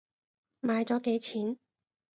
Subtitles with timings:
[0.61, 1.57] 買咗幾錢？